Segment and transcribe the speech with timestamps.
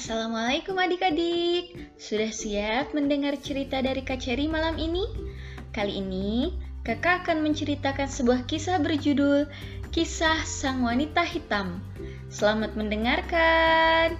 [0.00, 1.76] Assalamualaikum adik-adik.
[2.00, 5.04] Sudah siap mendengar cerita dari Kak Cherry malam ini?
[5.76, 6.56] Kali ini
[6.88, 9.44] kakak akan menceritakan sebuah kisah berjudul
[9.92, 11.84] Kisah Sang Wanita Hitam.
[12.32, 14.16] Selamat mendengarkan.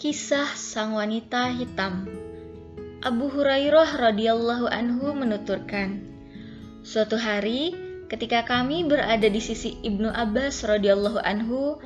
[0.00, 2.17] Kisah Sang Wanita Hitam
[2.98, 6.02] Abu Hurairah radhiyallahu anhu menuturkan,
[6.82, 7.70] suatu hari
[8.10, 11.78] ketika kami berada di sisi Ibnu Abbas radhiyallahu anhu,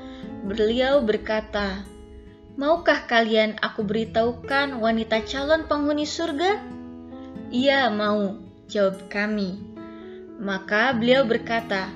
[0.48, 1.84] beliau berkata,
[2.56, 6.64] "Maukah kalian aku beritahukan wanita calon penghuni surga?"
[7.52, 8.40] "Iya, mau,"
[8.72, 9.60] jawab kami.
[10.40, 11.92] Maka beliau berkata,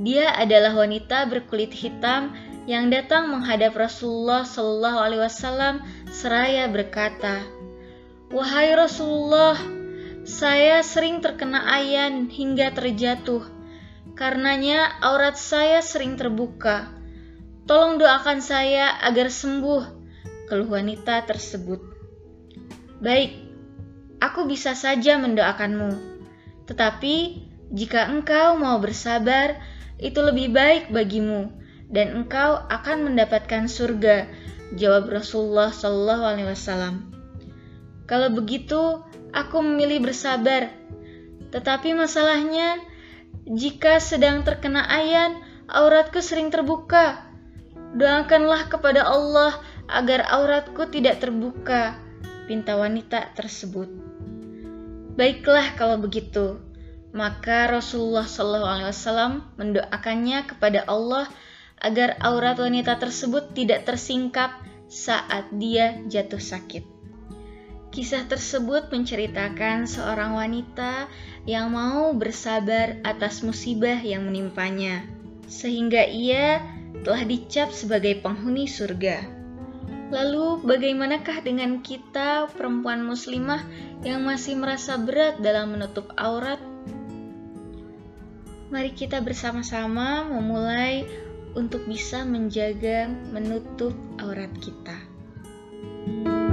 [0.00, 2.32] "Dia adalah wanita berkulit hitam
[2.64, 7.44] yang datang menghadap Rasulullah Shallallahu alaihi wasallam seraya berkata,
[8.28, 9.56] Wahai Rasulullah,
[10.28, 13.40] saya sering terkena ayan hingga terjatuh.
[14.12, 16.92] Karenanya aurat saya sering terbuka.
[17.64, 19.82] Tolong doakan saya agar sembuh,
[20.44, 21.80] keluh wanita tersebut.
[23.00, 23.32] Baik,
[24.20, 25.96] aku bisa saja mendoakanmu.
[26.68, 27.16] Tetapi
[27.72, 29.56] jika engkau mau bersabar,
[29.96, 31.48] itu lebih baik bagimu
[31.88, 34.28] dan engkau akan mendapatkan surga,
[34.76, 37.17] jawab Rasulullah Shallallahu alaihi wasallam.
[38.08, 39.04] Kalau begitu,
[39.36, 40.72] aku memilih bersabar.
[41.52, 42.80] Tetapi masalahnya,
[43.44, 47.28] jika sedang terkena ayan, auratku sering terbuka.
[47.92, 49.60] Doakanlah kepada Allah
[49.92, 52.00] agar auratku tidak terbuka,
[52.48, 53.92] pinta wanita tersebut.
[55.16, 56.60] Baiklah kalau begitu,
[57.12, 61.28] maka Rasulullah SAW mendoakannya kepada Allah
[61.80, 64.56] agar aurat wanita tersebut tidak tersingkap
[64.88, 66.97] saat dia jatuh sakit.
[67.88, 71.08] Kisah tersebut menceritakan seorang wanita
[71.48, 75.08] yang mau bersabar atas musibah yang menimpanya,
[75.48, 76.60] sehingga ia
[77.00, 79.24] telah dicap sebagai penghuni surga.
[80.08, 83.60] Lalu, bagaimanakah dengan kita, perempuan Muslimah,
[84.04, 86.60] yang masih merasa berat dalam menutup aurat?
[88.68, 91.08] Mari kita bersama-sama memulai
[91.56, 94.96] untuk bisa menjaga menutup aurat kita.
[96.08, 96.47] thank you